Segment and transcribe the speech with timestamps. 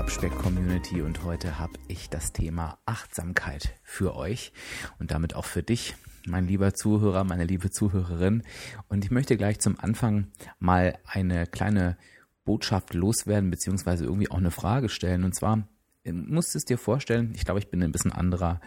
[0.00, 4.50] Abspeck-Community und heute habe ich das Thema Achtsamkeit für euch
[4.98, 5.94] und damit auch für dich,
[6.26, 8.42] mein lieber Zuhörer, meine liebe Zuhörerin.
[8.88, 11.98] Und ich möchte gleich zum Anfang mal eine kleine
[12.46, 15.22] Botschaft loswerden, beziehungsweise irgendwie auch eine Frage stellen.
[15.22, 15.68] Und zwar,
[16.06, 18.62] musst du es dir vorstellen, ich glaube, ich bin ein bisschen anderer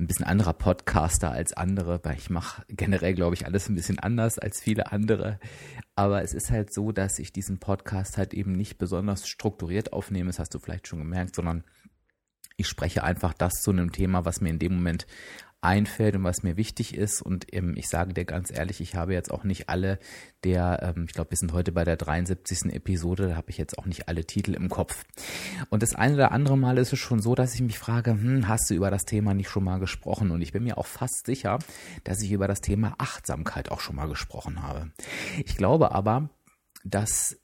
[0.00, 3.98] ein bisschen anderer Podcaster als andere, weil ich mache generell, glaube ich, alles ein bisschen
[3.98, 5.38] anders als viele andere.
[5.94, 10.28] Aber es ist halt so, dass ich diesen Podcast halt eben nicht besonders strukturiert aufnehme,
[10.28, 11.64] das hast du vielleicht schon gemerkt, sondern
[12.56, 15.06] ich spreche einfach das zu einem Thema, was mir in dem Moment
[15.62, 17.20] einfällt und was mir wichtig ist.
[17.22, 19.98] Und ähm, ich sage dir ganz ehrlich, ich habe jetzt auch nicht alle
[20.44, 22.72] der, ähm, ich glaube, wir sind heute bei der 73.
[22.72, 25.04] Episode, da habe ich jetzt auch nicht alle Titel im Kopf.
[25.68, 28.48] Und das eine oder andere Mal ist es schon so, dass ich mich frage, hm,
[28.48, 30.30] hast du über das Thema nicht schon mal gesprochen?
[30.30, 31.58] Und ich bin mir auch fast sicher,
[32.04, 34.90] dass ich über das Thema Achtsamkeit auch schon mal gesprochen habe.
[35.44, 36.30] Ich glaube aber,
[36.84, 37.36] dass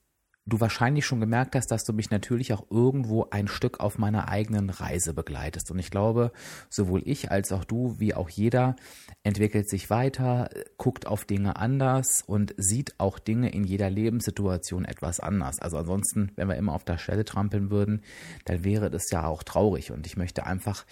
[0.46, 4.28] du wahrscheinlich schon gemerkt hast, dass du mich natürlich auch irgendwo ein Stück auf meiner
[4.28, 5.70] eigenen Reise begleitest.
[5.70, 6.32] Und ich glaube,
[6.70, 8.76] sowohl ich als auch du, wie auch jeder,
[9.24, 15.18] entwickelt sich weiter, guckt auf Dinge anders und sieht auch Dinge in jeder Lebenssituation etwas
[15.18, 15.58] anders.
[15.58, 18.02] Also ansonsten, wenn wir immer auf der Stelle trampeln würden,
[18.44, 19.90] dann wäre das ja auch traurig.
[19.90, 20.86] Und ich möchte einfach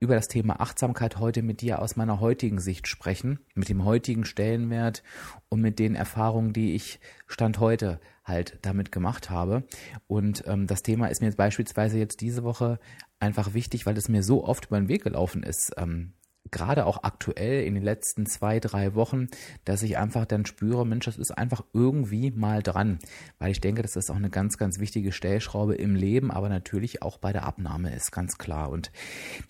[0.00, 4.24] über das Thema Achtsamkeit heute mit dir aus meiner heutigen Sicht sprechen, mit dem heutigen
[4.24, 5.02] Stellenwert
[5.48, 9.64] und mit den Erfahrungen, die ich Stand heute halt damit gemacht habe.
[10.06, 12.78] Und ähm, das Thema ist mir jetzt beispielsweise jetzt diese Woche
[13.18, 15.72] einfach wichtig, weil es mir so oft über den Weg gelaufen ist.
[15.76, 16.14] Ähm,
[16.50, 19.28] gerade auch aktuell in den letzten zwei, drei Wochen,
[19.64, 22.98] dass ich einfach dann spüre, Mensch, das ist einfach irgendwie mal dran.
[23.38, 27.18] Weil ich denke, das auch eine ganz, ganz wichtige Stellschraube im Leben, aber natürlich auch
[27.18, 28.70] bei der Abnahme ist, ganz klar.
[28.70, 28.92] Und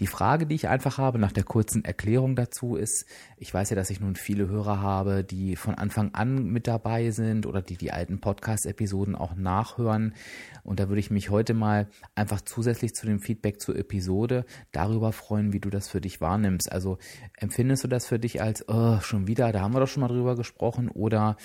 [0.01, 3.07] die Frage, die ich einfach habe nach der kurzen Erklärung dazu ist,
[3.37, 7.11] ich weiß ja, dass ich nun viele Hörer habe, die von Anfang an mit dabei
[7.11, 10.15] sind oder die die alten Podcast-Episoden auch nachhören.
[10.63, 15.13] Und da würde ich mich heute mal einfach zusätzlich zu dem Feedback zur Episode darüber
[15.13, 16.71] freuen, wie du das für dich wahrnimmst.
[16.71, 16.99] Also also
[17.39, 20.09] empfindest du das für dich als, oh, schon wieder, da haben wir doch schon mal
[20.09, 21.37] drüber gesprochen oder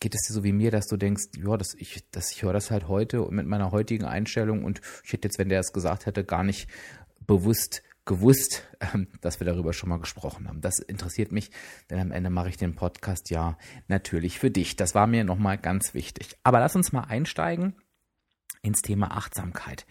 [0.00, 2.52] geht es dir so wie mir, dass du denkst, ja, dass ich, dass ich höre
[2.52, 6.04] das halt heute mit meiner heutigen Einstellung und ich hätte jetzt, wenn der es gesagt
[6.04, 6.68] hätte, gar nicht
[7.26, 10.60] bewusst gewusst, ähm, dass wir darüber schon mal gesprochen haben.
[10.62, 11.50] Das interessiert mich,
[11.90, 13.56] denn am Ende mache ich den Podcast ja
[13.88, 14.74] natürlich für dich.
[14.74, 16.36] Das war mir nochmal ganz wichtig.
[16.42, 17.76] Aber lass uns mal einsteigen
[18.62, 19.86] ins Thema Achtsamkeit.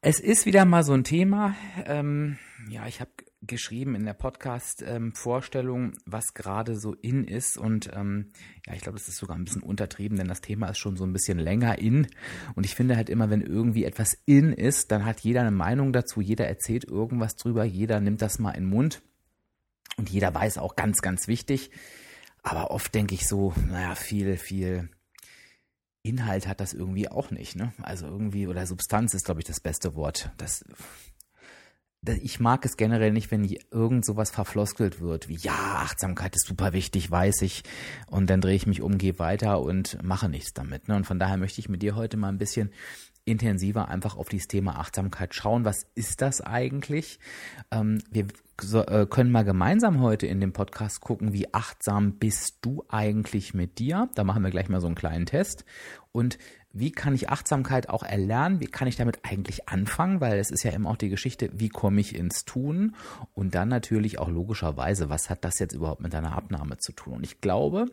[0.00, 1.56] Es ist wieder mal so ein Thema.
[1.86, 3.10] Ähm, ja, ich habe
[3.46, 7.58] geschrieben in der Podcast-Vorstellung, ähm, was gerade so in ist.
[7.58, 8.32] Und ähm,
[8.66, 11.04] ja, ich glaube, das ist sogar ein bisschen untertrieben, denn das Thema ist schon so
[11.04, 12.06] ein bisschen länger in.
[12.54, 15.92] Und ich finde halt immer, wenn irgendwie etwas in ist, dann hat jeder eine Meinung
[15.92, 19.02] dazu, jeder erzählt irgendwas drüber, jeder nimmt das mal in den Mund.
[19.96, 21.70] Und jeder weiß auch ganz, ganz wichtig.
[22.42, 24.88] Aber oft denke ich so, naja, viel, viel
[26.02, 27.56] Inhalt hat das irgendwie auch nicht.
[27.56, 27.72] Ne?
[27.82, 30.30] Also irgendwie, oder Substanz ist, glaube ich, das beste Wort.
[30.36, 30.64] Das
[32.08, 36.72] ich mag es generell nicht, wenn irgend sowas verfloskelt wird, wie ja, Achtsamkeit ist super
[36.72, 37.62] wichtig, weiß ich.
[38.08, 40.88] Und dann drehe ich mich um, gehe weiter und mache nichts damit.
[40.88, 40.96] Ne?
[40.96, 42.70] Und von daher möchte ich mit dir heute mal ein bisschen
[43.24, 45.64] intensiver einfach auf dieses Thema Achtsamkeit schauen.
[45.64, 47.18] Was ist das eigentlich?
[47.70, 48.26] Ähm, wir
[48.60, 53.52] so, äh, können mal gemeinsam heute in dem Podcast gucken, wie achtsam bist du eigentlich
[53.52, 54.08] mit dir.
[54.14, 55.64] Da machen wir gleich mal so einen kleinen Test.
[56.12, 56.38] Und
[56.78, 58.60] wie kann ich Achtsamkeit auch erlernen?
[58.60, 60.20] Wie kann ich damit eigentlich anfangen?
[60.20, 62.94] Weil es ist ja immer auch die Geschichte, wie komme ich ins Tun?
[63.34, 67.14] Und dann natürlich auch logischerweise, was hat das jetzt überhaupt mit deiner Abnahme zu tun?
[67.14, 67.86] Und ich glaube,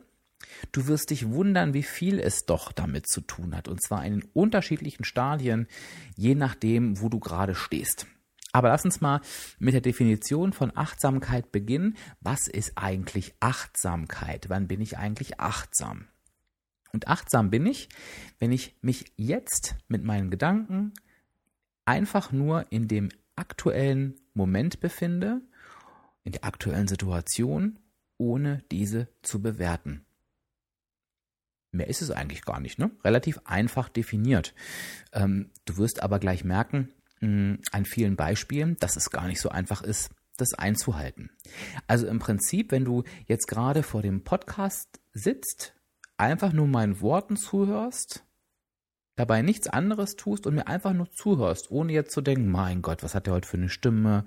[0.71, 3.67] du wirst dich wundern, wie viel es doch damit zu tun hat.
[3.67, 5.67] Und zwar in unterschiedlichen Stadien,
[6.15, 8.07] je nachdem, wo du gerade stehst.
[8.51, 9.21] Aber lass uns mal
[9.59, 11.97] mit der Definition von Achtsamkeit beginnen.
[12.21, 14.49] Was ist eigentlich Achtsamkeit?
[14.49, 16.07] Wann bin ich eigentlich achtsam?
[16.93, 17.89] Und achtsam bin ich,
[18.39, 20.93] wenn ich mich jetzt mit meinen Gedanken
[21.85, 25.41] einfach nur in dem aktuellen Moment befinde,
[26.23, 27.79] in der aktuellen Situation,
[28.17, 30.05] ohne diese zu bewerten.
[31.71, 32.91] Mehr ist es eigentlich gar nicht, ne?
[33.03, 34.53] Relativ einfach definiert.
[35.11, 39.41] Ähm, du wirst aber gleich merken, mh, hm, an vielen Beispielen, dass es gar nicht
[39.41, 41.31] so einfach ist, das einzuhalten.
[41.87, 45.73] Also im Prinzip, wenn du jetzt gerade vor dem Podcast sitzt
[46.23, 48.25] einfach nur meinen Worten zuhörst
[49.15, 53.03] dabei nichts anderes tust und mir einfach nur zuhörst, ohne jetzt zu denken, mein Gott,
[53.03, 54.25] was hat der heute für eine Stimme?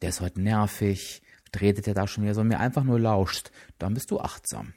[0.00, 1.22] Der ist heute nervig,
[1.60, 4.74] redet er da schon wieder, sondern mir einfach nur lauschst, dann bist du achtsam.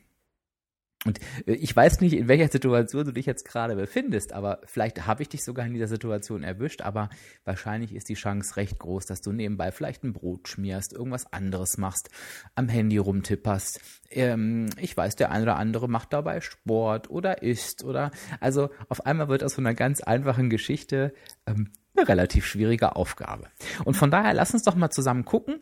[1.05, 5.07] Und äh, ich weiß nicht, in welcher Situation du dich jetzt gerade befindest, aber vielleicht
[5.07, 7.09] habe ich dich sogar in dieser Situation erwischt, aber
[7.45, 11.77] wahrscheinlich ist die Chance recht groß, dass du nebenbei vielleicht ein Brot schmierst, irgendwas anderes
[11.77, 12.09] machst,
[12.55, 13.79] am Handy rumtipperst.
[14.09, 18.11] Ähm, ich weiß, der eine oder andere macht dabei Sport oder isst oder
[18.41, 21.13] also auf einmal wird aus so einer ganz einfachen Geschichte
[21.45, 23.47] ähm, eine relativ schwierige Aufgabe.
[23.85, 25.61] Und von daher lass uns doch mal zusammen gucken,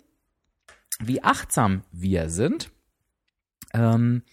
[1.00, 2.72] wie achtsam wir sind.
[3.74, 4.24] Ähm,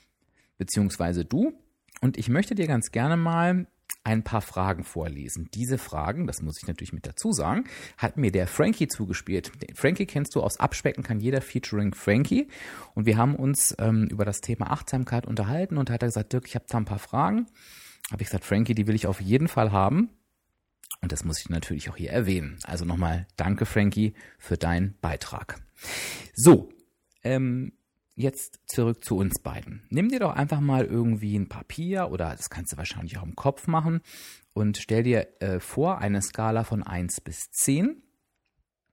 [0.59, 1.53] beziehungsweise du.
[2.01, 3.67] Und ich möchte dir ganz gerne mal
[4.03, 5.49] ein paar Fragen vorlesen.
[5.55, 7.65] Diese Fragen, das muss ich natürlich mit dazu sagen,
[7.97, 9.53] hat mir der Frankie zugespielt.
[9.63, 12.49] Den Frankie kennst du aus Abspecken kann jeder featuring Frankie.
[12.95, 16.47] Und wir haben uns ähm, über das Thema Achtsamkeit unterhalten und hat er gesagt, Dirk,
[16.47, 17.47] ich habe da ein paar Fragen.
[18.11, 20.11] Habe ich gesagt, Frankie, die will ich auf jeden Fall haben.
[21.01, 22.59] Und das muss ich natürlich auch hier erwähnen.
[22.65, 25.63] Also nochmal danke, Frankie, für deinen Beitrag.
[26.35, 26.71] So,
[27.23, 27.73] ähm,
[28.15, 29.83] jetzt zurück zu uns beiden.
[29.91, 33.37] Nimm dir doch einfach mal irgendwie ein Papier oder das kannst du wahrscheinlich auch im
[33.37, 34.01] Kopf machen
[34.53, 38.01] und stell dir äh, vor eine Skala von 1 bis 10.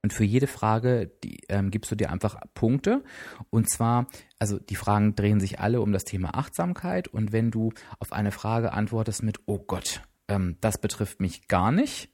[0.03, 3.03] Und für jede Frage die, ähm, gibst du dir einfach Punkte.
[3.51, 4.07] Und zwar,
[4.39, 7.07] also die Fragen drehen sich alle um das Thema Achtsamkeit.
[7.07, 11.71] Und wenn du auf eine Frage antwortest mit, oh Gott, ähm, das betrifft mich gar
[11.71, 12.09] nicht,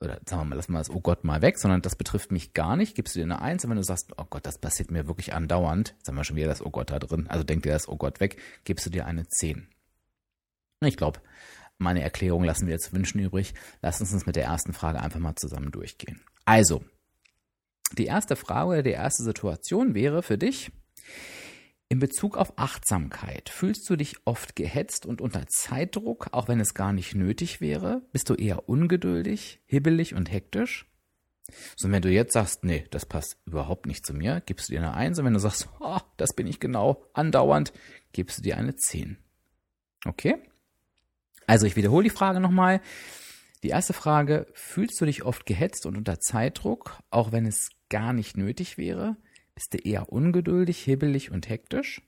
[0.00, 2.54] oder sagen wir mal, lass mal das Oh Gott mal weg, sondern das betrifft mich
[2.54, 4.90] gar nicht, gibst du dir eine Eins und wenn du sagst, oh Gott, das passiert
[4.90, 7.72] mir wirklich andauernd, jetzt wir schon wieder das Oh Gott da drin, also denk dir
[7.72, 9.68] das Oh Gott weg, gibst du dir eine Zehn.
[10.80, 11.20] Ich glaube,
[11.78, 13.54] meine Erklärung lassen wir jetzt wünschen übrig.
[13.82, 16.20] Lass uns uns mit der ersten Frage einfach mal zusammen durchgehen.
[16.44, 16.84] Also,
[17.92, 20.70] die erste Frage die erste Situation wäre für dich,
[21.88, 26.74] in Bezug auf Achtsamkeit, fühlst du dich oft gehetzt und unter Zeitdruck, auch wenn es
[26.74, 28.02] gar nicht nötig wäre?
[28.12, 30.86] Bist du eher ungeduldig, hibbelig und hektisch?
[31.76, 34.80] So, wenn du jetzt sagst, nee, das passt überhaupt nicht zu mir, gibst du dir
[34.80, 35.18] eine Eins.
[35.18, 37.72] Und wenn du sagst, oh, das bin ich genau, andauernd,
[38.12, 39.16] gibst du dir eine Zehn.
[40.04, 40.36] Okay?
[41.46, 42.82] Also ich wiederhole die Frage nochmal.
[43.62, 48.12] Die erste Frage, fühlst du dich oft gehetzt und unter Zeitdruck, auch wenn es gar
[48.12, 49.16] nicht nötig wäre?
[49.58, 52.00] Bist du eher ungeduldig, hibbelig und hektisch?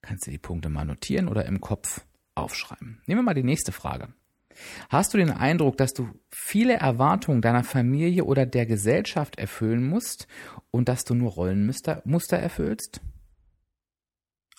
[0.00, 3.00] Kannst du die Punkte mal notieren oder im Kopf aufschreiben.
[3.06, 4.12] Nehmen wir mal die nächste Frage.
[4.88, 10.26] Hast du den Eindruck, dass du viele Erwartungen deiner Familie oder der Gesellschaft erfüllen musst
[10.72, 13.00] und dass du nur Rollenmuster Muster erfüllst?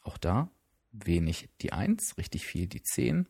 [0.03, 0.49] Auch da
[0.93, 3.27] wenig die Eins, richtig viel die Zehn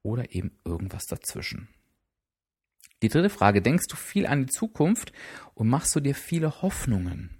[0.00, 1.68] oder eben irgendwas dazwischen.
[3.02, 5.12] Die dritte Frage, denkst du viel an die Zukunft
[5.54, 7.36] und machst du dir viele Hoffnungen?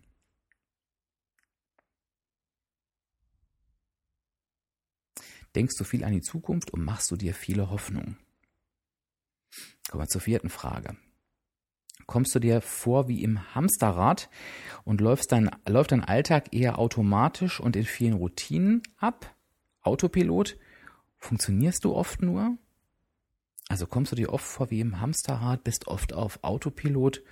[5.55, 8.19] Denkst du viel an die Zukunft und machst du dir viele Hoffnungen?
[9.89, 10.97] Kommen wir zur vierten Frage.
[12.07, 14.31] Kommst du dir vor wie im Hamsterrad
[14.85, 19.37] und läufst dein, läuft dein Alltag eher automatisch und in vielen Routinen ab?
[19.83, 20.57] Autopilot?
[21.19, 22.59] Funktionierst du oft nur?
[23.73, 27.23] Also kommst du dir oft vor wie im Hamsterrad, bist oft auf Autopilot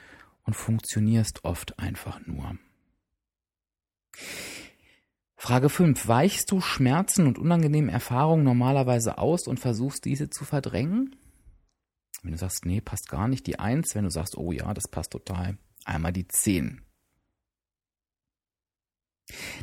[0.44, 2.56] und funktionierst oft einfach nur.
[5.37, 6.08] Frage 5.
[6.08, 11.15] Weichst du Schmerzen und unangenehme Erfahrungen normalerweise aus und versuchst diese zu verdrängen?
[12.22, 13.94] Wenn du sagst, nee, passt gar nicht, die 1.
[13.94, 16.81] Wenn du sagst, oh ja, das passt total, einmal die 10.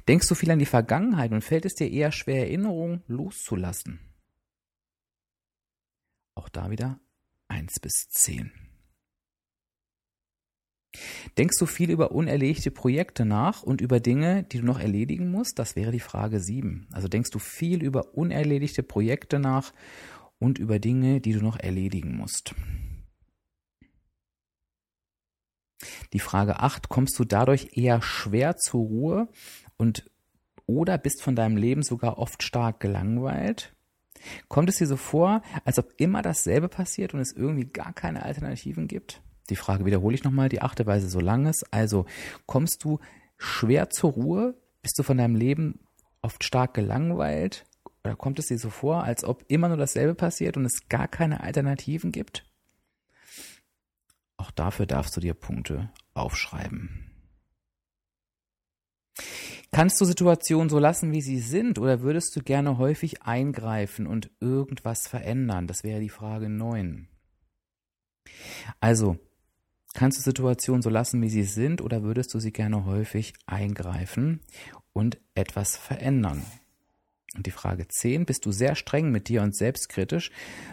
[0.08, 4.00] Denkst du viel an die Vergangenheit und fällt es dir eher schwer, Erinnerungen loszulassen?
[6.38, 7.00] Auch da wieder
[7.48, 8.52] 1 bis 10.
[11.36, 15.58] Denkst du viel über unerledigte Projekte nach und über Dinge, die du noch erledigen musst?
[15.58, 16.88] Das wäre die Frage 7.
[16.92, 19.74] Also denkst du viel über unerledigte Projekte nach
[20.38, 22.54] und über Dinge, die du noch erledigen musst?
[26.14, 29.30] Die Frage 8, kommst du dadurch eher schwer zur Ruhe
[29.76, 30.12] und
[30.68, 33.77] oder bist von deinem Leben sogar oft stark gelangweilt?
[34.48, 38.24] Kommt es dir so vor, als ob immer dasselbe passiert und es irgendwie gar keine
[38.24, 39.22] Alternativen gibt?
[39.50, 41.66] Die Frage wiederhole ich nochmal, die achte Weise so lang ist.
[41.72, 42.06] Also
[42.46, 43.00] kommst du
[43.38, 44.56] schwer zur Ruhe?
[44.82, 45.80] Bist du von deinem Leben
[46.22, 47.66] oft stark gelangweilt?
[48.04, 51.08] Oder kommt es dir so vor, als ob immer nur dasselbe passiert und es gar
[51.08, 52.46] keine Alternativen gibt?
[54.38, 57.08] Auch dafür darfst du dir Punkte aufschreiben.
[59.72, 64.32] Kannst du Situationen so lassen, wie sie sind, oder würdest du gerne häufig eingreifen und
[64.40, 65.68] irgendwas verändern?
[65.68, 67.08] Das wäre die Frage 9.
[68.80, 69.18] Also,
[69.94, 74.42] kannst du Situationen so lassen, wie sie sind, oder würdest du sie gerne häufig eingreifen
[74.94, 76.44] und etwas verändern?
[77.36, 80.32] Und die Frage 10, bist du sehr streng mit dir und selbstkritisch,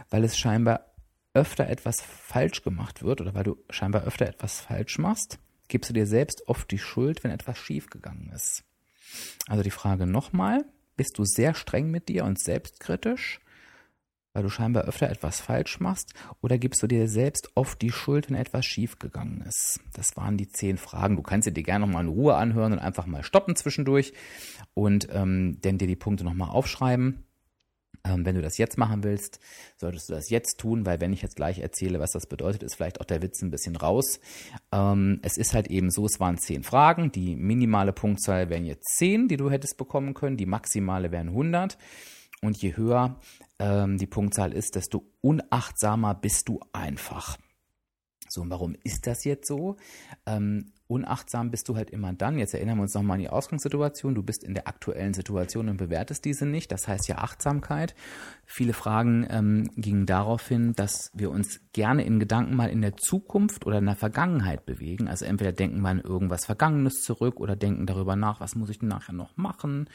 [0.09, 0.95] weil es scheinbar
[1.35, 5.39] öfter etwas falsch gemacht wird oder weil du scheinbar öfter etwas falsch machst?
[5.69, 8.65] Gibst du dir selbst oft die Schuld, wenn etwas schiefgegangen ist?
[9.49, 10.64] Also die Frage nochmal,
[10.97, 13.40] bist du sehr streng mit dir und selbstkritisch,
[14.33, 18.28] weil du scheinbar öfter etwas falsch machst, oder gibst du dir selbst oft die Schuld,
[18.28, 19.80] wenn etwas schiefgegangen ist?
[19.92, 21.16] Das waren die zehn Fragen.
[21.16, 24.12] Du kannst sie dir gerne nochmal in Ruhe anhören und einfach mal stoppen zwischendurch
[24.75, 27.25] und ähm, dann dir die Punkte nochmal aufschreiben.
[28.07, 29.41] Ähm, wenn du das jetzt machen willst,
[29.77, 32.75] solltest du das jetzt tun, weil wenn ich jetzt gleich erzähle, was das bedeutet, ist
[32.75, 34.21] vielleicht auch der Witz ein bisschen raus.
[34.73, 37.11] Ähm, es ist halt eben so, es waren zehn Fragen.
[37.13, 40.37] Die minimale Punktzahl wären jetzt zehn, die du hättest bekommen können.
[40.37, 41.79] Die maximale wären 100.
[42.43, 43.19] Und je höher
[43.59, 47.39] ähm, die Punktzahl ist, desto unachtsamer bist du einfach.
[48.29, 49.77] So, und warum ist das jetzt so?
[50.27, 52.38] Ähm, unachtsam bist du halt immer dann.
[52.38, 54.14] Jetzt erinnern wir uns nochmal an die Ausgangssituation.
[54.14, 56.71] Du bist in der aktuellen Situation und bewertest diese nicht.
[56.71, 57.95] Das heißt ja Achtsamkeit.
[58.45, 62.97] Viele Fragen ähm, gingen darauf hin, dass wir uns gerne in Gedanken mal in der
[62.97, 65.09] Zukunft oder in der Vergangenheit bewegen.
[65.09, 68.79] Also entweder denken wir an irgendwas Vergangenes zurück oder denken darüber nach, was muss ich
[68.79, 69.88] denn nachher noch machen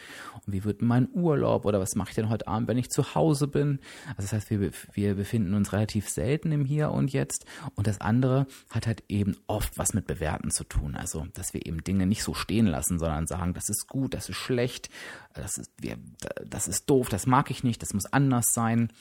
[0.46, 3.14] und wie wird mein Urlaub oder was mache ich denn heute Abend, wenn ich zu
[3.14, 3.80] Hause bin.
[4.18, 7.46] Also das heißt, wir, wir befinden uns relativ selten im Hier und Jetzt.
[7.76, 10.79] Und das andere hat halt eben oft was mit Bewerten zu tun.
[10.96, 14.30] Also, dass wir eben Dinge nicht so stehen lassen, sondern sagen, das ist gut, das
[14.30, 14.90] ist schlecht,
[15.34, 15.98] das ist, wir,
[16.46, 18.92] das ist doof, das mag ich nicht, das muss anders sein.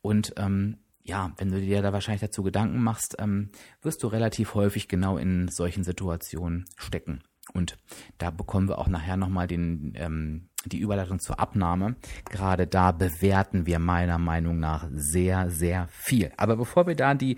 [0.00, 3.50] Und ähm, ja, wenn du dir da wahrscheinlich dazu Gedanken machst, ähm,
[3.82, 7.22] wirst du relativ häufig genau in solchen Situationen stecken.
[7.54, 7.78] Und
[8.18, 11.96] da bekommen wir auch nachher nochmal den, ähm, die Überleitung zur Abnahme.
[12.30, 16.32] Gerade da bewerten wir meiner Meinung nach sehr, sehr viel.
[16.36, 17.36] Aber bevor wir da die,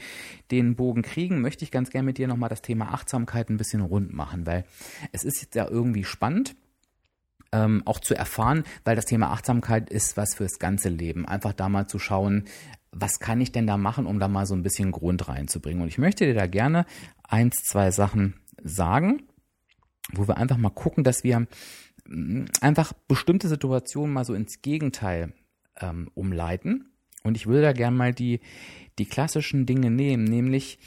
[0.51, 3.83] den Bogen kriegen, möchte ich ganz gerne mit dir nochmal das Thema Achtsamkeit ein bisschen
[3.83, 4.65] rund machen, weil
[5.13, 6.57] es ist jetzt ja irgendwie spannend
[7.53, 11.27] ähm, auch zu erfahren, weil das Thema Achtsamkeit ist was fürs ganze Leben.
[11.27, 12.45] Einfach da mal zu schauen,
[12.93, 15.83] was kann ich denn da machen, um da mal so ein bisschen Grund reinzubringen.
[15.83, 16.87] Und ich möchte dir da gerne
[17.23, 19.23] eins, zwei Sachen sagen,
[20.13, 21.47] wo wir einfach mal gucken, dass wir
[22.07, 25.33] mm, einfach bestimmte Situationen mal so ins Gegenteil
[25.81, 26.93] ähm, umleiten.
[27.23, 28.41] Und ich würde da gerne mal die,
[28.99, 30.79] die klassischen Dinge nehmen, nämlich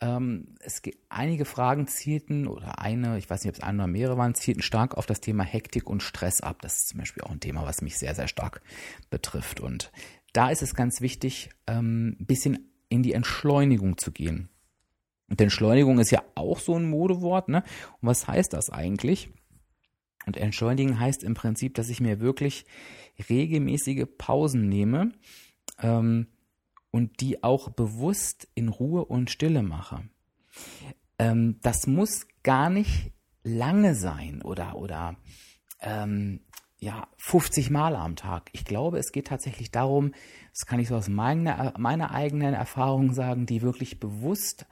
[0.00, 4.18] ähm, es einige Fragen zielten oder eine, ich weiß nicht, ob es eine oder mehrere
[4.18, 6.60] waren, zielten stark auf das Thema Hektik und Stress ab.
[6.60, 8.60] Das ist zum Beispiel auch ein Thema, was mich sehr, sehr stark
[9.10, 9.60] betrifft.
[9.60, 9.92] Und
[10.32, 14.48] da ist es ganz wichtig, ein ähm, bisschen in die Entschleunigung zu gehen.
[15.28, 17.62] Und Entschleunigung ist ja auch so ein Modewort, ne?
[18.00, 19.30] Und was heißt das eigentlich?
[20.26, 22.64] Und entschleunigen heißt im Prinzip, dass ich mir wirklich
[23.28, 25.12] regelmäßige Pausen nehme,
[25.80, 26.28] ähm,
[26.90, 30.08] und die auch bewusst in Ruhe und Stille mache.
[31.18, 35.16] Ähm, das muss gar nicht lange sein oder, oder
[35.80, 36.40] ähm,
[36.78, 38.48] ja, 50 Mal am Tag.
[38.52, 40.12] Ich glaube, es geht tatsächlich darum,
[40.52, 44.66] das kann ich so aus meiner, meiner eigenen Erfahrung sagen, die wirklich bewusst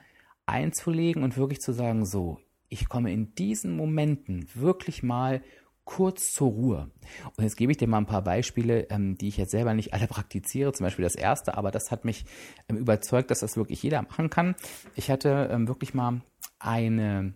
[0.47, 5.43] einzulegen und wirklich zu sagen, so, ich komme in diesen Momenten wirklich mal
[5.85, 6.91] kurz zur Ruhe.
[7.37, 9.93] Und jetzt gebe ich dir mal ein paar Beispiele, ähm, die ich jetzt selber nicht
[9.93, 10.73] alle praktiziere.
[10.73, 12.25] Zum Beispiel das erste, aber das hat mich
[12.69, 14.55] ähm, überzeugt, dass das wirklich jeder machen kann.
[14.95, 16.23] Ich hatte ähm, wirklich mal
[16.59, 17.35] eine,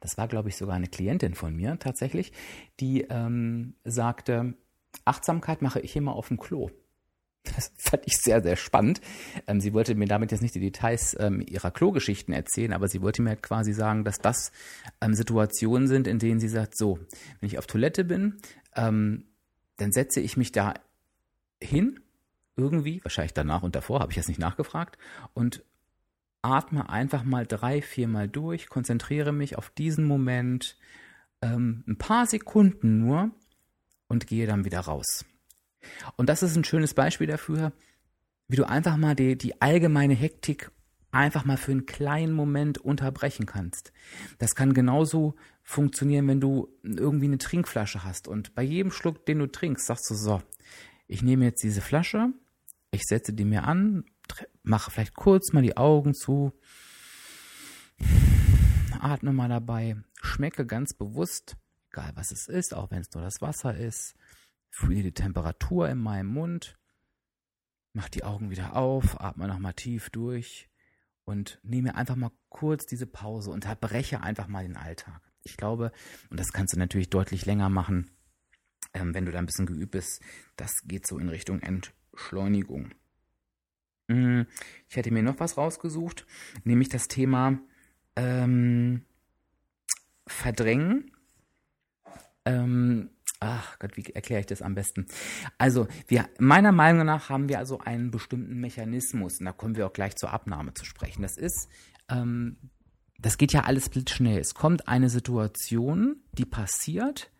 [0.00, 2.32] das war glaube ich sogar eine Klientin von mir tatsächlich,
[2.80, 4.54] die ähm, sagte,
[5.04, 6.70] Achtsamkeit mache ich immer auf dem Klo.
[7.44, 9.00] Das fand ich sehr, sehr spannend.
[9.46, 13.02] Ähm, sie wollte mir damit jetzt nicht die Details ähm, ihrer Klogeschichten erzählen, aber sie
[13.02, 14.50] wollte mir quasi sagen, dass das
[15.00, 16.98] ähm, Situationen sind, in denen sie sagt, so,
[17.40, 18.38] wenn ich auf Toilette bin,
[18.74, 19.24] ähm,
[19.76, 20.74] dann setze ich mich da
[21.62, 22.00] hin,
[22.56, 24.96] irgendwie, wahrscheinlich danach und davor, habe ich jetzt nicht nachgefragt,
[25.34, 25.64] und
[26.42, 30.76] atme einfach mal drei, viermal durch, konzentriere mich auf diesen Moment,
[31.42, 33.30] ähm, ein paar Sekunden nur
[34.08, 35.24] und gehe dann wieder raus.
[36.16, 37.72] Und das ist ein schönes Beispiel dafür,
[38.48, 40.70] wie du einfach mal die, die allgemeine Hektik
[41.10, 43.92] einfach mal für einen kleinen Moment unterbrechen kannst.
[44.38, 49.38] Das kann genauso funktionieren, wenn du irgendwie eine Trinkflasche hast und bei jedem Schluck, den
[49.38, 50.42] du trinkst, sagst du so,
[51.06, 52.32] ich nehme jetzt diese Flasche,
[52.90, 54.04] ich setze die mir an,
[54.62, 56.52] mache vielleicht kurz mal die Augen zu,
[59.00, 61.56] atme mal dabei, schmecke ganz bewusst,
[61.90, 64.14] egal was es ist, auch wenn es nur das Wasser ist,
[64.76, 66.76] Fühle die Temperatur in meinem Mund.
[67.92, 70.68] Mach die Augen wieder auf, atme nochmal tief durch
[71.24, 75.22] und nehme einfach mal kurz diese Pause, unterbreche einfach mal den Alltag.
[75.44, 75.92] Ich glaube,
[76.28, 78.10] und das kannst du natürlich deutlich länger machen,
[78.94, 80.20] ähm, wenn du da ein bisschen geübt bist,
[80.56, 82.90] das geht so in Richtung Entschleunigung.
[84.08, 84.44] Hm,
[84.88, 86.26] ich hätte mir noch was rausgesucht,
[86.64, 87.60] nämlich das Thema
[88.16, 89.04] ähm,
[90.26, 91.12] Verdrängen.
[92.44, 93.13] Ähm,
[93.44, 95.06] Ach Gott, wie erkläre ich das am besten?
[95.58, 99.86] Also, wir, meiner Meinung nach haben wir also einen bestimmten Mechanismus, und da kommen wir
[99.86, 101.22] auch gleich zur Abnahme zu sprechen.
[101.22, 101.68] Das ist,
[102.08, 102.56] ähm,
[103.18, 104.38] das geht ja alles blitzschnell.
[104.38, 107.30] Es kommt eine Situation, die passiert,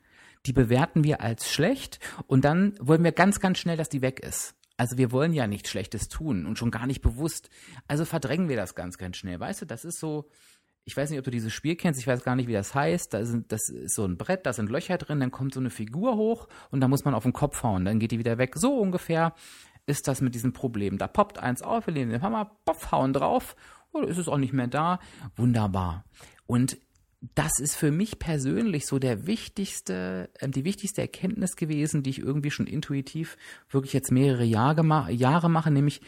[0.47, 4.21] die bewerten wir als schlecht und dann wollen wir ganz, ganz schnell, dass die weg
[4.21, 4.55] ist.
[4.77, 7.49] Also wir wollen ja nichts Schlechtes tun und schon gar nicht bewusst.
[7.87, 9.39] Also verdrängen wir das ganz, ganz schnell.
[9.39, 10.29] Weißt du, das ist so,
[10.85, 13.15] ich weiß nicht, ob du dieses Spiel kennst, ich weiß gar nicht, wie das heißt.
[13.15, 15.71] Da sind, das ist so ein Brett, da sind Löcher drin, dann kommt so eine
[15.71, 18.55] Figur hoch und da muss man auf den Kopf hauen, dann geht die wieder weg.
[18.57, 19.35] So ungefähr
[19.87, 20.99] ist das mit diesem Problem.
[20.99, 23.57] Da poppt eins auf, wir legen den Hammer, poff, hauen drauf,
[23.93, 24.99] oder ist es auch nicht mehr da.
[25.37, 26.05] Wunderbar.
[26.47, 26.79] Und
[27.35, 32.19] das ist für mich persönlich so der wichtigste, äh, die wichtigste Erkenntnis gewesen, die ich
[32.19, 33.39] irgendwie schon intuitiv
[33.71, 36.03] wirklich jetzt mehrere Jahre, Jahre mache, nämlich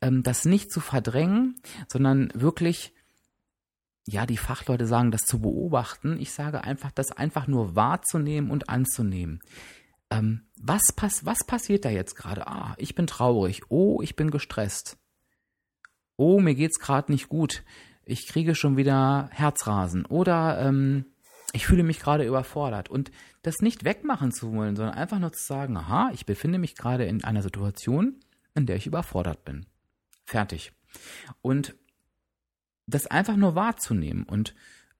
[0.00, 1.56] ähm, das nicht zu verdrängen,
[1.88, 2.94] sondern wirklich
[4.06, 6.18] ja, die Fachleute sagen, das zu beobachten.
[6.20, 9.40] Ich sage einfach, das einfach nur wahrzunehmen und anzunehmen.
[10.10, 12.46] Ähm, was, pass was passiert da jetzt gerade?
[12.46, 13.62] Ah, ich bin traurig.
[13.70, 14.98] Oh, ich bin gestresst.
[16.16, 17.62] Oh, mir geht's gerade nicht gut.
[18.04, 20.04] Ich kriege schon wieder Herzrasen.
[20.04, 21.06] Oder ähm,
[21.52, 22.88] ich fühle mich gerade überfordert.
[22.88, 26.74] Und das nicht wegmachen zu wollen, sondern einfach nur zu sagen, aha, ich befinde mich
[26.74, 28.16] gerade in einer Situation,
[28.54, 29.66] in der ich überfordert bin.
[30.24, 30.72] Fertig.
[31.40, 31.74] Und
[32.92, 34.54] das einfach nur wahrzunehmen und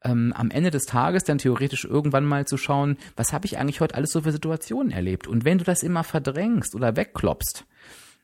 [0.05, 3.81] ähm, am Ende des Tages dann theoretisch irgendwann mal zu schauen, was habe ich eigentlich
[3.81, 5.27] heute alles so für Situationen erlebt?
[5.27, 7.65] Und wenn du das immer verdrängst oder wegklopst,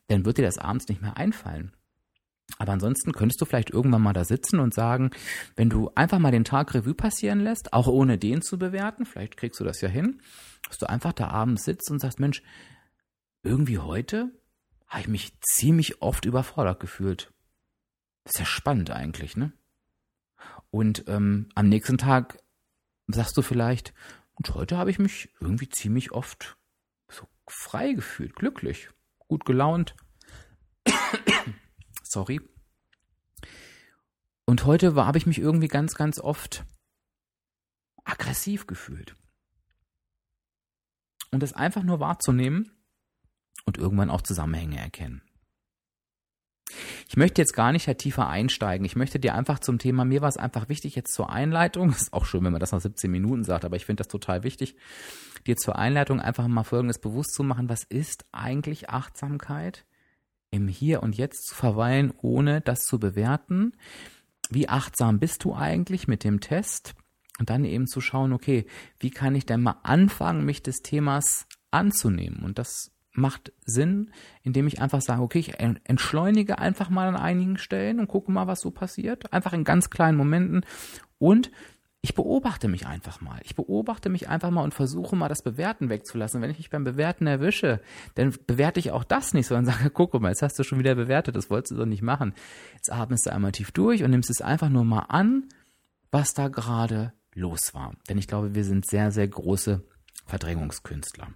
[0.07, 1.71] dann wird dir das abends nicht mehr einfallen.
[2.57, 5.11] Aber ansonsten könntest du vielleicht irgendwann mal da sitzen und sagen,
[5.55, 9.37] wenn du einfach mal den Tag Revue passieren lässt, auch ohne den zu bewerten, vielleicht
[9.37, 10.19] kriegst du das ja hin,
[10.67, 12.41] dass du einfach da abends sitzt und sagst, Mensch,
[13.43, 14.31] irgendwie heute
[14.87, 17.31] habe ich mich ziemlich oft überfordert gefühlt.
[18.23, 19.53] Das ist ja spannend eigentlich, ne?
[20.71, 22.41] Und ähm, am nächsten Tag
[23.07, 23.93] sagst du vielleicht,
[24.33, 26.57] und heute habe ich mich irgendwie ziemlich oft
[27.09, 29.95] so frei gefühlt, glücklich, gut gelaunt.
[32.03, 32.39] Sorry.
[34.45, 36.65] Und heute habe ich mich irgendwie ganz, ganz oft
[38.03, 39.15] aggressiv gefühlt.
[41.31, 42.71] Und das einfach nur wahrzunehmen
[43.65, 45.21] und irgendwann auch Zusammenhänge erkennen.
[47.07, 48.85] Ich möchte jetzt gar nicht halt tiefer einsteigen.
[48.85, 52.13] Ich möchte dir einfach zum Thema, mir war es einfach wichtig jetzt zur Einleitung, ist
[52.13, 54.75] auch schön, wenn man das nach 17 Minuten sagt, aber ich finde das total wichtig,
[55.47, 57.69] dir zur Einleitung einfach mal Folgendes bewusst zu machen.
[57.69, 59.85] Was ist eigentlich Achtsamkeit?
[60.51, 63.73] Im Hier und Jetzt zu verweilen, ohne das zu bewerten.
[64.49, 66.95] Wie achtsam bist du eigentlich mit dem Test?
[67.39, 68.65] Und dann eben zu schauen, okay,
[68.99, 72.43] wie kann ich denn mal anfangen, mich des Themas anzunehmen?
[72.43, 74.11] Und das macht Sinn,
[74.43, 78.47] indem ich einfach sage, okay, ich entschleunige einfach mal an einigen Stellen und gucke mal,
[78.47, 79.33] was so passiert.
[79.33, 80.65] Einfach in ganz kleinen Momenten.
[81.17, 81.51] Und
[82.01, 83.41] ich beobachte mich einfach mal.
[83.43, 86.41] Ich beobachte mich einfach mal und versuche mal das Bewerten wegzulassen.
[86.41, 87.81] Wenn ich mich beim Bewerten erwische,
[88.15, 90.95] dann bewerte ich auch das nicht, sondern sage, guck mal, jetzt hast du schon wieder
[90.95, 92.33] bewertet, das wolltest du doch nicht machen.
[92.75, 95.49] Jetzt atmest du einmal tief durch und nimmst es einfach nur mal an,
[96.11, 97.93] was da gerade los war.
[98.07, 99.83] Denn ich glaube, wir sind sehr, sehr große
[100.25, 101.27] Verdrängungskünstler.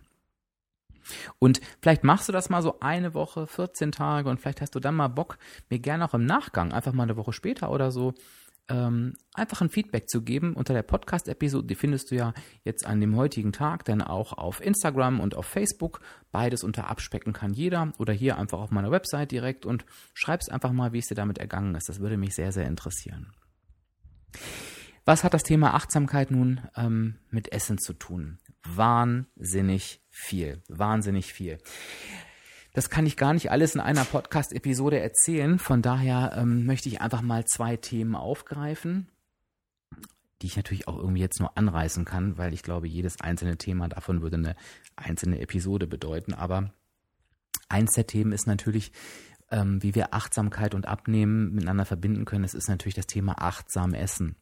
[1.39, 4.79] Und vielleicht machst du das mal so eine Woche, 14 Tage und vielleicht hast du
[4.79, 5.37] dann mal Bock,
[5.69, 8.13] mir gerne auch im Nachgang, einfach mal eine Woche später oder so,
[8.69, 11.67] ähm, einfach ein Feedback zu geben unter der Podcast-Episode.
[11.67, 15.45] Die findest du ja jetzt an dem heutigen Tag dann auch auf Instagram und auf
[15.45, 15.99] Facebook.
[16.31, 20.71] Beides unter Abspecken kann jeder oder hier einfach auf meiner Website direkt und schreibst einfach
[20.71, 21.89] mal, wie es dir damit ergangen ist.
[21.89, 23.33] Das würde mich sehr, sehr interessieren.
[25.05, 28.39] Was hat das Thema Achtsamkeit nun ähm, mit Essen zu tun?
[28.63, 31.57] Wahnsinnig viel, wahnsinnig viel.
[32.73, 35.59] Das kann ich gar nicht alles in einer Podcast-Episode erzählen.
[35.59, 39.09] Von daher ähm, möchte ich einfach mal zwei Themen aufgreifen,
[40.41, 43.89] die ich natürlich auch irgendwie jetzt nur anreißen kann, weil ich glaube, jedes einzelne Thema
[43.89, 44.55] davon würde eine
[44.95, 46.33] einzelne Episode bedeuten.
[46.33, 46.71] Aber
[47.67, 48.93] eins der Themen ist natürlich,
[49.51, 52.43] ähm, wie wir Achtsamkeit und Abnehmen miteinander verbinden können.
[52.43, 54.37] Das ist natürlich das Thema achtsam Essen.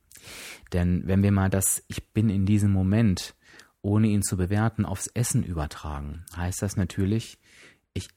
[0.74, 3.36] Denn wenn wir mal das Ich bin in diesem Moment
[3.82, 7.40] ohne ihn zu bewerten, aufs Essen übertragen, heißt das natürlich,
[7.94, 8.10] ich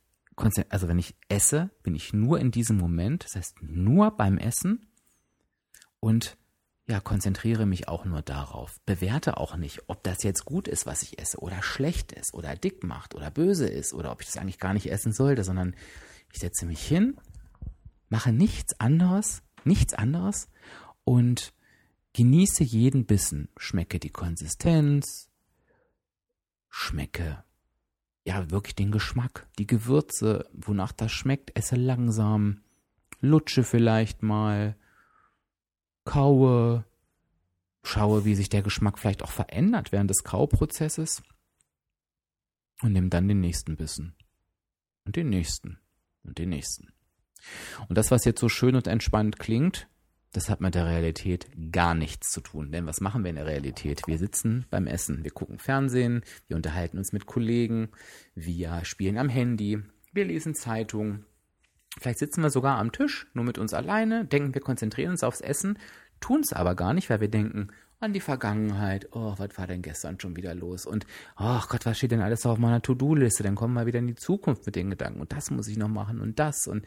[0.69, 4.87] also wenn ich esse, bin ich nur in diesem Moment, das heißt nur beim Essen
[6.01, 6.37] und
[6.87, 8.79] ja, konzentriere mich auch nur darauf.
[8.85, 12.57] Bewerte auch nicht, ob das jetzt gut ist, was ich esse, oder schlecht ist, oder
[12.57, 15.75] dick macht, oder böse ist, oder ob ich das eigentlich gar nicht essen sollte, sondern
[16.31, 17.17] ich setze mich hin,
[18.11, 20.49] mache nichts anderes, nichts anderes
[21.05, 21.55] und
[22.15, 25.29] genieße jeden Bissen, schmecke die Konsistenz,
[26.71, 27.45] schmecke
[28.25, 32.63] ja wirklich den Geschmack, die Gewürze, wonach das schmeckt, esse langsam,
[33.21, 34.77] lutsche vielleicht mal,
[36.05, 36.85] kaue,
[37.83, 41.23] schaue, wie sich der Geschmack vielleicht auch verändert während des Kauprozesses.
[42.83, 44.15] und nimm dann den nächsten Bissen.
[45.05, 45.79] Und den nächsten.
[46.23, 46.93] Und den nächsten.
[47.89, 49.89] Und das, was jetzt so schön und entspannt klingt,
[50.35, 52.73] das hat mit der Realität gar nichts zu tun.
[52.73, 54.03] Denn was machen wir in der Realität?
[54.07, 57.91] Wir sitzen beim Essen, wir gucken Fernsehen, wir unterhalten uns mit Kollegen,
[58.35, 59.81] wir spielen am Handy,
[60.13, 61.25] wir lesen Zeitungen.
[62.01, 65.41] Vielleicht sitzen wir sogar am Tisch, nur mit uns alleine, denken, wir konzentrieren uns aufs
[65.41, 65.79] Essen,
[66.19, 67.69] tun es aber gar nicht, weil wir denken
[68.01, 69.09] an die Vergangenheit.
[69.13, 70.85] Oh, was war denn gestern schon wieder los?
[70.85, 71.07] Und,
[71.39, 73.45] oh Gott, was steht denn alles auf meiner To-Do-Liste?
[73.45, 75.21] Dann kommen wir wieder in die Zukunft mit den Gedanken.
[75.21, 76.67] Und das muss ich noch machen und das.
[76.67, 76.85] Und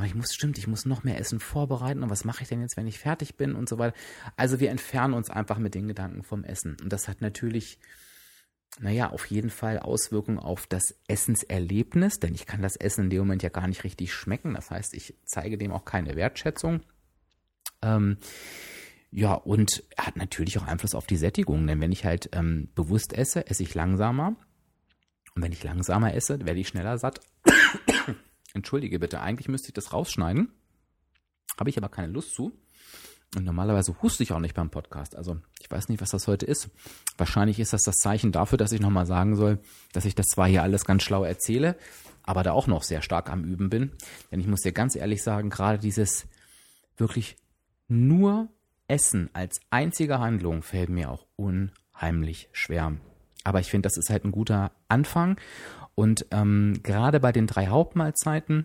[0.00, 2.02] oh, ich muss, stimmt, ich muss noch mehr Essen vorbereiten.
[2.02, 3.96] Und was mache ich denn jetzt, wenn ich fertig bin und so weiter?
[4.36, 6.76] Also wir entfernen uns einfach mit den Gedanken vom Essen.
[6.82, 7.78] Und das hat natürlich,
[8.78, 13.20] naja, auf jeden Fall Auswirkungen auf das Essenserlebnis, denn ich kann das Essen in dem
[13.20, 14.54] Moment ja gar nicht richtig schmecken.
[14.54, 16.80] Das heißt, ich zeige dem auch keine Wertschätzung.
[17.82, 18.18] Ähm,
[19.12, 23.12] ja, und hat natürlich auch Einfluss auf die Sättigung, denn wenn ich halt ähm, bewusst
[23.12, 24.36] esse, esse ich langsamer.
[25.34, 27.20] Und wenn ich langsamer esse, werde ich schneller satt.
[28.54, 30.52] Entschuldige bitte, eigentlich müsste ich das rausschneiden.
[31.58, 32.52] Habe ich aber keine Lust zu.
[33.36, 35.14] Und normalerweise huste ich auch nicht beim Podcast.
[35.14, 36.68] Also ich weiß nicht, was das heute ist.
[37.16, 39.60] Wahrscheinlich ist das das Zeichen dafür, dass ich nochmal sagen soll,
[39.92, 41.76] dass ich das zwar hier alles ganz schlau erzähle,
[42.24, 43.92] aber da auch noch sehr stark am Üben bin.
[44.30, 46.26] Denn ich muss dir ganz ehrlich sagen, gerade dieses
[46.96, 47.36] wirklich
[47.86, 48.48] nur
[48.88, 52.96] Essen als einzige Handlung fällt mir auch unheimlich schwer.
[53.44, 55.38] Aber ich finde, das ist halt ein guter Anfang.
[56.00, 58.64] Und ähm, gerade bei den drei Hauptmahlzeiten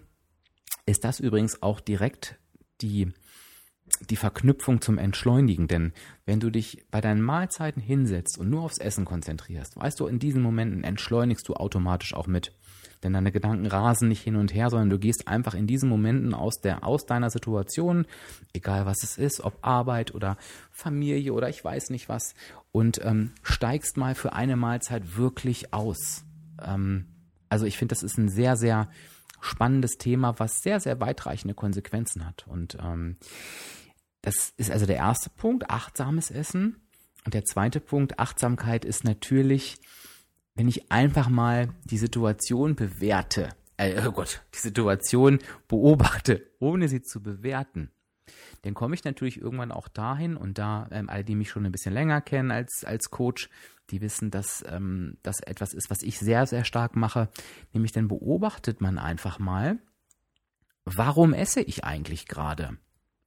[0.86, 2.40] ist das übrigens auch direkt
[2.80, 3.12] die,
[4.10, 5.68] die Verknüpfung zum Entschleunigen.
[5.68, 5.92] Denn
[6.26, 10.18] wenn du dich bei deinen Mahlzeiten hinsetzt und nur aufs Essen konzentrierst, weißt du, in
[10.18, 12.54] diesen Momenten entschleunigst du automatisch auch mit.
[13.04, 16.34] Denn deine Gedanken rasen nicht hin und her, sondern du gehst einfach in diesen Momenten
[16.34, 18.08] aus der, aus deiner Situation,
[18.54, 20.38] egal was es ist, ob Arbeit oder
[20.72, 22.34] Familie oder ich weiß nicht was,
[22.72, 26.24] und ähm, steigst mal für eine Mahlzeit wirklich aus.
[26.66, 27.08] Ähm,
[27.50, 28.90] also ich finde, das ist ein sehr, sehr
[29.42, 32.48] spannendes Thema, was sehr, sehr weitreichende Konsequenzen hat.
[32.48, 33.18] Und ähm,
[34.22, 36.82] das ist also der erste Punkt, achtsames Essen.
[37.26, 39.78] Und der zweite Punkt, Achtsamkeit, ist natürlich,
[40.56, 47.02] wenn ich einfach mal die Situation bewerte, äh, oh Gott, die Situation beobachte, ohne sie
[47.02, 47.92] zu bewerten,
[48.64, 51.72] dann komme ich natürlich irgendwann auch dahin und da ähm, alle, die mich schon ein
[51.72, 53.50] bisschen länger kennen als, als Coach,
[53.90, 57.30] die wissen, dass ähm, das etwas ist, was ich sehr, sehr stark mache.
[57.74, 59.78] Nämlich dann beobachtet man einfach mal,
[60.86, 62.78] warum esse ich eigentlich gerade?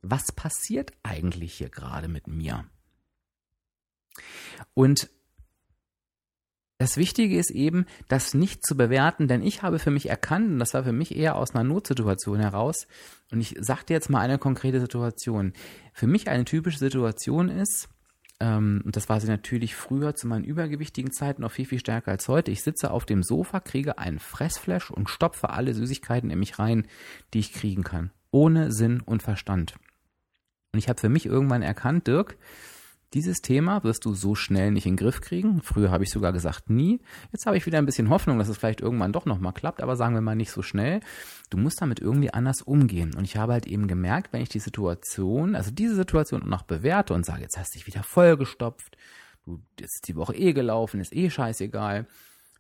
[0.02, 2.64] Was passiert eigentlich hier gerade mit mir?
[4.74, 5.10] Und
[6.78, 10.58] das Wichtige ist eben, das nicht zu bewerten, denn ich habe für mich erkannt, und
[10.60, 12.86] das war für mich eher aus einer Notsituation heraus,
[13.32, 15.52] und ich sage dir jetzt mal eine konkrete Situation.
[15.92, 17.88] Für mich eine typische Situation ist,
[18.40, 22.12] ähm, und das war sie natürlich früher zu meinen übergewichtigen Zeiten noch viel, viel stärker
[22.12, 22.52] als heute.
[22.52, 26.86] Ich sitze auf dem Sofa, kriege einen Fressflash und stopfe alle Süßigkeiten in mich rein,
[27.34, 28.12] die ich kriegen kann.
[28.30, 29.74] Ohne Sinn und Verstand.
[30.72, 32.36] Und ich habe für mich irgendwann erkannt, Dirk,
[33.14, 35.62] dieses Thema wirst du so schnell nicht in den Griff kriegen.
[35.62, 37.00] Früher habe ich sogar gesagt, nie.
[37.32, 39.96] Jetzt habe ich wieder ein bisschen Hoffnung, dass es vielleicht irgendwann doch nochmal klappt, aber
[39.96, 41.00] sagen wir mal nicht so schnell.
[41.48, 43.14] Du musst damit irgendwie anders umgehen.
[43.14, 47.14] Und ich habe halt eben gemerkt, wenn ich die Situation, also diese Situation noch bewerte
[47.14, 48.98] und sage, jetzt hast du dich wieder vollgestopft,
[49.44, 52.06] du, jetzt ist die Woche eh gelaufen, ist eh scheißegal,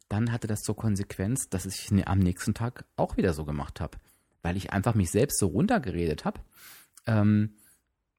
[0.08, 3.98] dann hatte das zur Konsequenz, dass ich am nächsten Tag auch wieder so gemacht habe.
[4.40, 6.40] Weil ich einfach mich selbst so runtergeredet habe.
[7.06, 7.50] Ähm,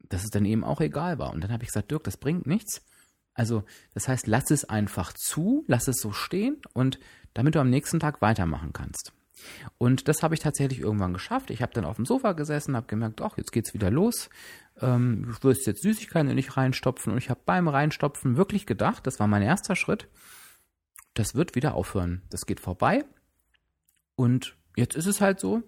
[0.09, 1.31] dass es dann eben auch egal war.
[1.31, 2.83] Und dann habe ich gesagt, Dirk, das bringt nichts.
[3.33, 6.99] Also, das heißt, lass es einfach zu, lass es so stehen und
[7.33, 9.13] damit du am nächsten Tag weitermachen kannst.
[9.77, 11.49] Und das habe ich tatsächlich irgendwann geschafft.
[11.49, 14.29] Ich habe dann auf dem Sofa gesessen, habe gemerkt, ach, jetzt geht's wieder los.
[14.81, 17.13] Ähm, du wirst jetzt Süßigkeiten in dich reinstopfen.
[17.13, 20.09] Und ich habe beim Reinstopfen wirklich gedacht, das war mein erster Schritt,
[21.13, 22.23] das wird wieder aufhören.
[22.29, 23.05] Das geht vorbei.
[24.15, 25.63] Und jetzt ist es halt so.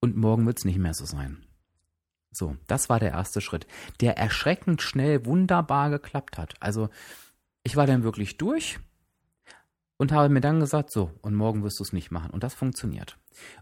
[0.00, 1.44] Und morgen wird es nicht mehr so sein.
[2.32, 3.66] So, das war der erste Schritt,
[4.00, 6.54] der erschreckend schnell wunderbar geklappt hat.
[6.60, 6.88] Also
[7.64, 8.78] ich war dann wirklich durch
[10.00, 12.30] und habe mir dann gesagt, so, und morgen wirst du es nicht machen.
[12.30, 13.18] Und das funktioniert.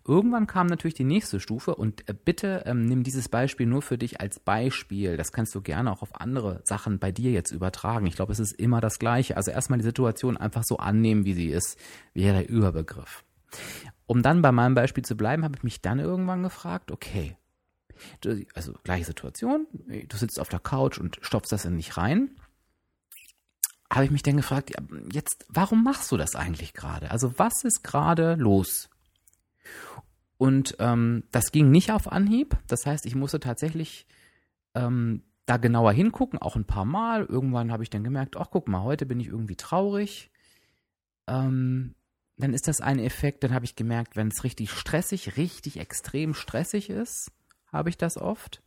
[0.07, 3.98] Irgendwann kam natürlich die nächste Stufe und äh, bitte ähm, nimm dieses Beispiel nur für
[3.98, 5.16] dich als Beispiel.
[5.16, 8.07] Das kannst du gerne auch auf andere Sachen bei dir jetzt übertragen.
[8.07, 9.37] Ich glaube, es ist immer das Gleiche.
[9.37, 11.76] Also erstmal die Situation einfach so annehmen, wie sie ist,
[12.14, 13.24] wäre der Überbegriff.
[14.07, 17.37] Um dann bei meinem Beispiel zu bleiben, habe ich mich dann irgendwann gefragt, okay,
[18.21, 22.31] Du, also gleiche Situation, du sitzt auf der Couch und stopfst das in dich rein.
[23.91, 24.73] Habe ich mich dann gefragt,
[25.13, 27.11] jetzt, warum machst du das eigentlich gerade?
[27.11, 28.91] Also was ist gerade los?
[30.37, 32.57] Und ähm, das ging nicht auf Anhieb.
[32.69, 34.07] Das heißt, ich musste tatsächlich
[34.75, 37.25] ähm, da genauer hingucken, auch ein paar Mal.
[37.25, 40.31] Irgendwann habe ich dann gemerkt, ach guck mal, heute bin ich irgendwie traurig.
[41.27, 41.95] Ähm,
[42.37, 46.35] dann ist das ein Effekt, dann habe ich gemerkt, wenn es richtig stressig, richtig extrem
[46.35, 47.33] stressig ist,
[47.72, 48.62] habe ich das oft,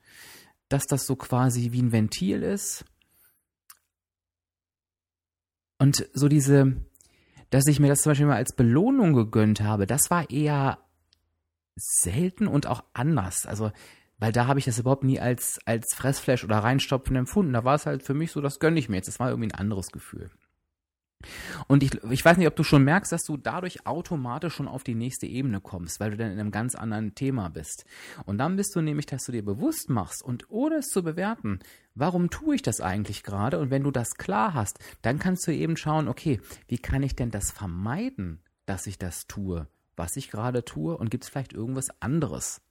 [0.69, 2.85] dass das so quasi wie ein Ventil ist.
[5.77, 6.75] Und so diese,
[7.49, 10.79] dass ich mir das zum Beispiel mal als Belohnung gegönnt habe, das war eher
[11.75, 13.45] selten und auch anders.
[13.45, 13.71] Also,
[14.17, 17.53] weil da habe ich das überhaupt nie als, als Fressflash oder reinstopfen empfunden.
[17.53, 19.07] Da war es halt für mich so, das gönne ich mir jetzt.
[19.07, 20.29] Das war irgendwie ein anderes Gefühl.
[21.67, 24.83] Und ich, ich weiß nicht, ob du schon merkst, dass du dadurch automatisch schon auf
[24.83, 27.85] die nächste Ebene kommst, weil du dann in einem ganz anderen Thema bist.
[28.25, 31.59] Und dann bist du nämlich, dass du dir bewusst machst und ohne es zu bewerten,
[31.95, 33.59] warum tue ich das eigentlich gerade?
[33.59, 37.15] Und wenn du das klar hast, dann kannst du eben schauen, okay, wie kann ich
[37.15, 40.97] denn das vermeiden, dass ich das tue, was ich gerade tue?
[40.97, 42.61] Und gibt es vielleicht irgendwas anderes,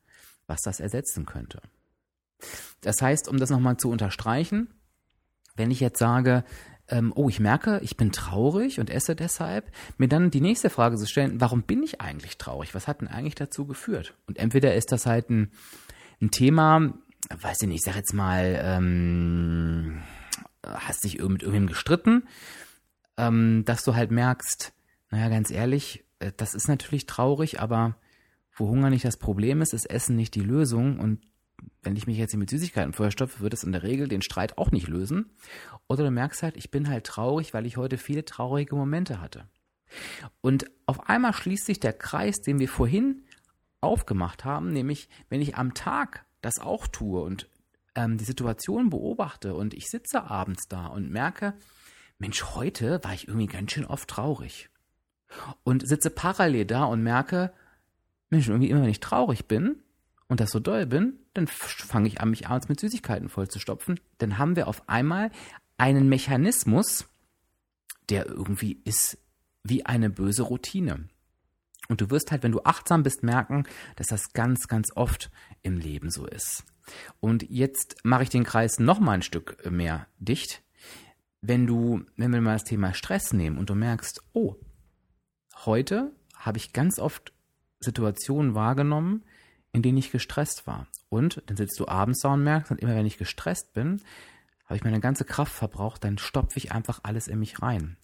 [0.47, 1.61] was das ersetzen könnte?
[2.81, 4.73] Das heißt, um das nochmal zu unterstreichen,
[5.57, 6.45] wenn ich jetzt sage,
[6.91, 10.97] ähm, oh, ich merke, ich bin traurig und esse deshalb, mir dann die nächste Frage
[10.97, 12.75] zu stellen, warum bin ich eigentlich traurig?
[12.75, 14.15] Was hat denn eigentlich dazu geführt?
[14.27, 15.51] Und entweder ist das halt ein,
[16.21, 16.93] ein Thema,
[17.31, 20.03] weiß ich nicht, ich sag jetzt mal, ähm,
[20.65, 22.25] hast dich mit irgendwem gestritten,
[23.17, 24.73] ähm, dass du halt merkst,
[25.11, 27.97] naja, ganz ehrlich, äh, das ist natürlich traurig, aber
[28.55, 31.21] wo Hunger nicht das Problem ist, ist Essen nicht die Lösung und
[31.83, 34.71] wenn ich mich jetzt mit Süßigkeiten vollstopfe, wird es in der Regel den Streit auch
[34.71, 35.31] nicht lösen.
[35.89, 39.47] Oder du merkst halt, ich bin halt traurig, weil ich heute viele traurige Momente hatte.
[40.41, 43.25] Und auf einmal schließt sich der Kreis, den wir vorhin
[43.81, 47.49] aufgemacht haben, nämlich wenn ich am Tag das auch tue und
[47.95, 51.55] ähm, die Situation beobachte und ich sitze abends da und merke,
[52.19, 54.69] Mensch, heute war ich irgendwie ganz schön oft traurig.
[55.65, 57.53] Und sitze parallel da und merke,
[58.29, 59.83] Mensch, irgendwie immer wenn ich traurig bin,
[60.31, 64.01] und das so doll bin, dann fange ich an, mich abends mit Süßigkeiten vollzustopfen.
[64.19, 65.31] Dann haben wir auf einmal
[65.79, 67.09] einen Mechanismus,
[68.09, 69.19] der irgendwie ist
[69.63, 71.09] wie eine böse Routine.
[71.89, 73.65] Und du wirst halt, wenn du achtsam bist, merken,
[73.97, 75.31] dass das ganz, ganz oft
[75.63, 76.65] im Leben so ist.
[77.21, 80.63] Und jetzt mache ich den Kreis noch mal ein Stück mehr dicht.
[81.41, 84.57] Wenn du, wenn wir mal das Thema Stress nehmen und du merkst, oh,
[85.65, 87.33] heute habe ich ganz oft
[87.81, 89.25] Situationen wahrgenommen,
[89.73, 90.87] in denen ich gestresst war.
[91.09, 94.03] Und dann sitzt du abends da und merkst, und immer wenn ich gestresst bin,
[94.65, 97.97] habe ich meine ganze Kraft verbraucht, dann stopfe ich einfach alles in mich rein.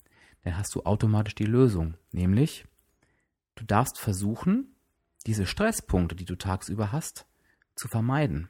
[0.42, 1.94] Dann hast du automatisch die Lösung.
[2.12, 2.66] Nämlich,
[3.54, 4.76] du darfst versuchen,
[5.26, 7.26] diese Stresspunkte, die du tagsüber hast,
[7.74, 8.48] zu vermeiden.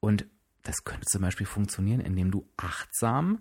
[0.00, 0.26] Und
[0.62, 3.40] das könnte zum Beispiel funktionieren, indem du achtsam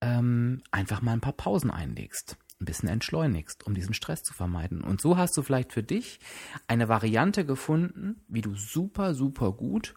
[0.00, 4.82] ähm, einfach mal ein paar Pausen einlegst ein bisschen entschleunigst, um diesen Stress zu vermeiden.
[4.82, 6.20] Und so hast du vielleicht für dich
[6.66, 9.94] eine Variante gefunden, wie du super, super gut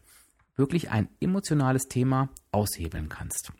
[0.60, 3.52] wirklich ein emotionales Thema aushebeln kannst.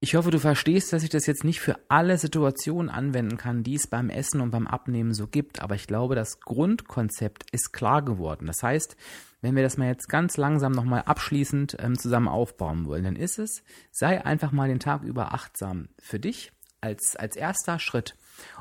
[0.00, 3.76] Ich hoffe, du verstehst, dass ich das jetzt nicht für alle Situationen anwenden kann, die
[3.76, 8.04] es beim Essen und beim Abnehmen so gibt, aber ich glaube, das Grundkonzept ist klar
[8.04, 8.46] geworden.
[8.46, 8.96] Das heißt,
[9.40, 13.38] wenn wir das mal jetzt ganz langsam nochmal abschließend ähm, zusammen aufbauen wollen, dann ist
[13.38, 16.52] es, sei einfach mal den Tag über achtsam für dich,
[16.84, 18.16] als, als erster Schritt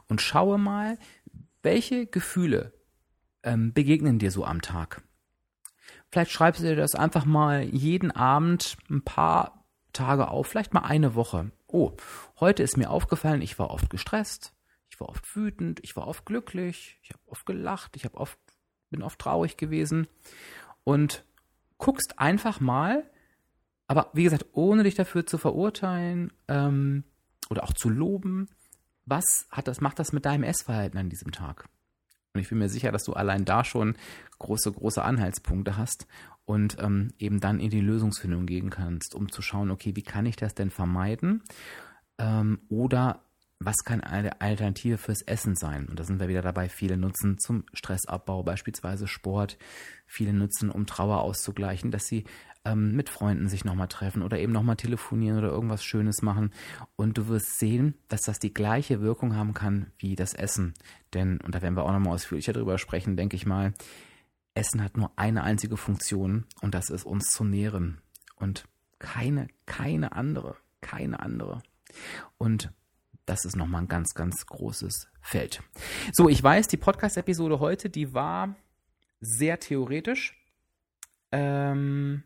[0.07, 0.97] und schaue mal,
[1.61, 2.73] welche Gefühle
[3.43, 5.03] ähm, begegnen dir so am Tag.
[6.09, 10.81] Vielleicht schreibst du dir das einfach mal jeden Abend ein paar Tage auf, vielleicht mal
[10.81, 11.51] eine Woche.
[11.67, 11.91] Oh,
[12.39, 14.53] heute ist mir aufgefallen, ich war oft gestresst,
[14.89, 18.39] ich war oft wütend, ich war oft glücklich, ich habe oft gelacht, ich habe oft
[18.89, 20.07] bin oft traurig gewesen
[20.83, 21.25] und
[21.79, 23.03] guckst einfach mal,
[23.87, 27.03] aber wie gesagt, ohne dich dafür zu verurteilen, ähm,
[27.49, 28.49] oder auch zu loben.
[29.05, 31.67] Was hat das, macht das mit deinem Essverhalten an diesem Tag?
[32.33, 33.95] Und ich bin mir sicher, dass du allein da schon
[34.39, 36.07] große, große Anhaltspunkte hast
[36.45, 40.25] und ähm, eben dann in die Lösungsfindung gehen kannst, um zu schauen, okay, wie kann
[40.25, 41.43] ich das denn vermeiden?
[42.17, 43.21] Ähm, oder
[43.59, 45.87] was kann eine Alternative fürs Essen sein?
[45.87, 46.69] Und da sind wir wieder dabei.
[46.69, 49.57] Viele nutzen zum Stressabbau beispielsweise Sport.
[50.05, 52.25] Viele nutzen, um Trauer auszugleichen, dass sie
[52.65, 56.51] ähm, mit Freunden sich nochmal treffen oder eben nochmal telefonieren oder irgendwas Schönes machen.
[56.95, 60.73] Und du wirst sehen, dass das die gleiche Wirkung haben kann wie das Essen.
[61.13, 63.73] Denn, und da werden wir auch nochmal ausführlicher drüber sprechen, denke ich mal,
[64.55, 68.01] Essen hat nur eine einzige Funktion und das ist uns zu nähren.
[68.35, 68.65] Und
[68.99, 70.55] keine, keine andere.
[70.81, 71.63] Keine andere.
[72.37, 72.71] Und
[73.25, 75.63] das ist nochmal ein ganz, ganz großes Feld.
[76.11, 78.55] So, ich weiß, die Podcast-Episode heute, die war
[79.21, 80.37] sehr theoretisch.
[81.31, 82.23] Ähm,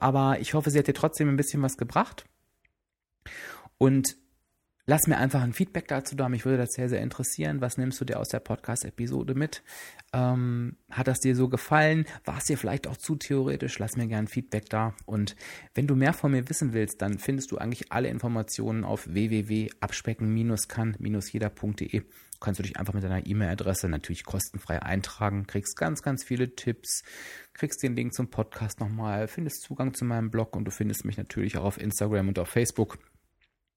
[0.00, 2.24] aber ich hoffe, sie hat dir trotzdem ein bisschen was gebracht.
[3.78, 4.16] Und
[4.90, 6.30] Lass mir einfach ein Feedback dazu da.
[6.30, 7.60] Mich würde das sehr, sehr interessieren.
[7.60, 9.62] Was nimmst du dir aus der Podcast-Episode mit?
[10.14, 12.06] Ähm, hat das dir so gefallen?
[12.24, 13.78] War es dir vielleicht auch zu theoretisch?
[13.78, 14.94] Lass mir gerne Feedback da.
[15.04, 15.36] Und
[15.74, 22.02] wenn du mehr von mir wissen willst, dann findest du eigentlich alle Informationen auf www.abspecken-kann-jeder.de.
[22.40, 27.02] Kannst du dich einfach mit deiner E-Mail-Adresse natürlich kostenfrei eintragen, kriegst ganz, ganz viele Tipps,
[27.52, 31.18] kriegst den Link zum Podcast nochmal, findest Zugang zu meinem Blog und du findest mich
[31.18, 32.98] natürlich auch auf Instagram und auf Facebook.